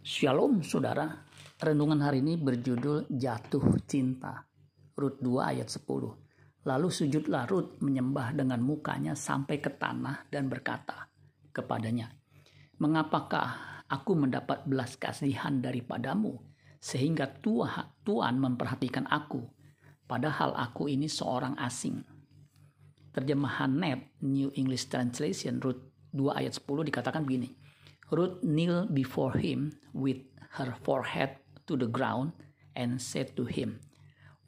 Shalom 0.00 0.64
saudara, 0.64 1.12
renungan 1.60 2.00
hari 2.00 2.24
ini 2.24 2.40
berjudul 2.40 3.12
Jatuh 3.12 3.84
Cinta. 3.84 4.48
Rut 4.96 5.20
2 5.20 5.44
ayat 5.44 5.68
10. 5.68 6.64
Lalu 6.64 6.88
sujudlah 6.88 7.44
Rut 7.44 7.76
menyembah 7.84 8.32
dengan 8.32 8.64
mukanya 8.64 9.12
sampai 9.12 9.60
ke 9.60 9.68
tanah 9.68 10.24
dan 10.32 10.48
berkata 10.48 11.12
kepadanya, 11.52 12.16
Mengapakah 12.80 13.84
aku 13.92 14.16
mendapat 14.16 14.64
belas 14.64 14.96
kasihan 14.96 15.60
daripadamu 15.60 16.48
sehingga 16.80 17.28
Tuhan 18.00 18.40
memperhatikan 18.40 19.04
aku, 19.04 19.44
padahal 20.08 20.56
aku 20.56 20.88
ini 20.88 21.12
seorang 21.12 21.60
asing. 21.60 22.00
Terjemahan 23.12 23.68
NET, 23.76 24.16
New 24.24 24.48
English 24.56 24.88
Translation, 24.88 25.60
Rut 25.60 25.92
2 26.16 26.40
ayat 26.40 26.56
10 26.56 26.88
dikatakan 26.88 27.20
begini, 27.20 27.52
Ruth 28.10 28.42
kneel 28.42 28.90
before 28.90 29.38
him 29.38 29.78
with 29.94 30.18
her 30.58 30.74
forehead 30.82 31.38
to 31.70 31.78
the 31.78 31.86
ground 31.86 32.34
and 32.74 32.98
said 32.98 33.38
to 33.38 33.46
him, 33.46 33.78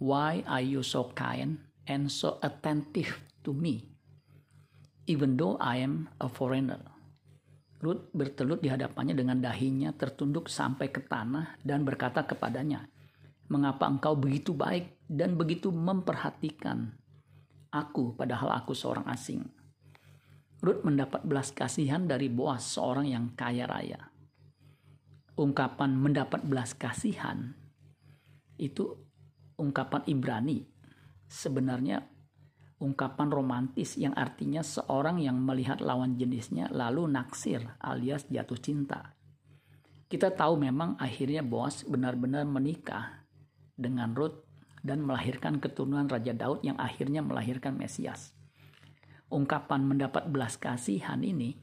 Why 0.03 0.43
are 0.51 0.63
you 0.63 0.83
so 0.83 1.15
kind 1.15 1.63
and 1.87 2.11
so 2.11 2.43
attentive 2.43 3.23
to 3.47 3.55
me, 3.55 3.87
even 5.07 5.39
though 5.39 5.55
I 5.63 5.79
am 5.79 6.11
a 6.19 6.27
foreigner? 6.27 6.83
Ruth 7.79 8.11
bertelut 8.11 8.63
di 8.63 8.71
hadapannya 8.71 9.15
dengan 9.15 9.39
dahinya 9.39 9.95
tertunduk 9.95 10.51
sampai 10.51 10.91
ke 10.91 11.07
tanah 11.07 11.63
dan 11.63 11.87
berkata 11.87 12.27
kepadanya, 12.27 12.91
Mengapa 13.47 13.87
engkau 13.87 14.19
begitu 14.19 14.57
baik 14.57 15.07
dan 15.07 15.39
begitu 15.39 15.71
memperhatikan 15.71 16.99
aku 17.71 18.19
padahal 18.19 18.59
aku 18.59 18.75
seorang 18.75 19.07
asing? 19.07 19.62
Ruth 20.63 20.87
mendapat 20.87 21.27
belas 21.27 21.51
kasihan 21.51 22.07
dari 22.07 22.31
Boas, 22.31 22.63
seorang 22.63 23.11
yang 23.11 23.35
kaya 23.35 23.67
raya. 23.67 23.99
Ungkapan 25.35 25.99
mendapat 25.99 26.47
belas 26.47 26.79
kasihan 26.79 27.51
itu 28.63 28.95
ungkapan 29.59 30.07
Ibrani. 30.07 30.63
Sebenarnya 31.27 32.07
ungkapan 32.79 33.35
romantis 33.35 33.99
yang 33.99 34.15
artinya 34.15 34.63
seorang 34.63 35.19
yang 35.19 35.35
melihat 35.43 35.83
lawan 35.83 36.15
jenisnya 36.15 36.71
lalu 36.71 37.11
naksir 37.11 37.67
alias 37.83 38.31
jatuh 38.31 38.63
cinta. 38.63 39.19
Kita 40.07 40.31
tahu 40.31 40.63
memang 40.63 40.95
akhirnya 41.03 41.43
Boas 41.43 41.83
benar-benar 41.83 42.47
menikah 42.47 43.27
dengan 43.75 44.15
Ruth 44.15 44.47
dan 44.79 45.03
melahirkan 45.03 45.59
keturunan 45.59 46.07
Raja 46.07 46.31
Daud 46.31 46.63
yang 46.63 46.79
akhirnya 46.79 47.19
melahirkan 47.19 47.75
Mesias 47.75 48.39
ungkapan 49.33 49.89
mendapat 49.89 50.29
belas 50.29 50.61
kasihan 50.61 51.19
ini 51.25 51.57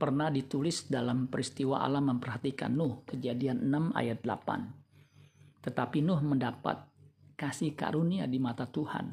pernah 0.00 0.32
ditulis 0.32 0.88
dalam 0.88 1.28
peristiwa 1.28 1.84
Allah 1.84 2.00
memperhatikan 2.00 2.72
Nuh, 2.72 3.04
kejadian 3.04 3.68
6 3.68 3.92
ayat 3.92 4.24
8. 4.24 5.60
Tetapi 5.60 6.00
Nuh 6.00 6.24
mendapat 6.24 6.88
kasih 7.36 7.76
karunia 7.76 8.24
di 8.24 8.40
mata 8.40 8.64
Tuhan. 8.64 9.12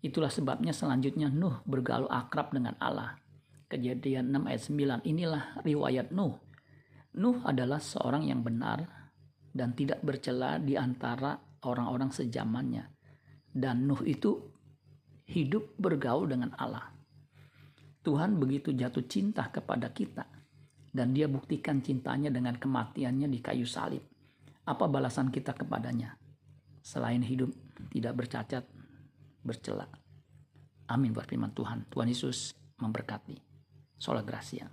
Itulah 0.00 0.32
sebabnya 0.32 0.72
selanjutnya 0.72 1.28
Nuh 1.28 1.60
bergaul 1.68 2.08
akrab 2.08 2.56
dengan 2.56 2.80
Allah. 2.80 3.20
Kejadian 3.68 4.32
6 4.32 4.48
ayat 4.48 4.62
9 5.04 5.04
inilah 5.04 5.44
riwayat 5.60 6.08
Nuh. 6.16 6.40
Nuh 7.20 7.44
adalah 7.44 7.80
seorang 7.80 8.24
yang 8.24 8.40
benar 8.40 8.88
dan 9.52 9.76
tidak 9.76 10.00
bercela 10.00 10.56
di 10.56 10.80
antara 10.80 11.36
orang-orang 11.68 12.08
sejamannya. 12.08 12.88
Dan 13.52 13.84
Nuh 13.84 14.00
itu 14.08 14.32
hidup 15.28 15.76
bergaul 15.76 16.24
dengan 16.24 16.56
Allah. 16.56 16.95
Tuhan 18.06 18.38
begitu 18.38 18.70
jatuh 18.70 19.02
cinta 19.10 19.50
kepada 19.50 19.90
kita 19.90 20.22
dan 20.94 21.10
dia 21.10 21.26
buktikan 21.26 21.82
cintanya 21.82 22.30
dengan 22.30 22.54
kematiannya 22.54 23.26
di 23.26 23.42
kayu 23.42 23.66
salib. 23.66 24.06
Apa 24.62 24.86
balasan 24.86 25.34
kita 25.34 25.50
kepadanya? 25.50 26.14
Selain 26.86 27.18
hidup 27.18 27.50
tidak 27.90 28.14
bercacat, 28.14 28.62
bercela. 29.42 29.90
Amin 30.86 31.10
buat 31.10 31.26
firman 31.26 31.50
Tuhan. 31.50 31.90
Tuhan 31.90 32.06
Yesus 32.06 32.54
memberkati. 32.78 33.42
Sola 33.98 34.22
Gracia. 34.22 34.70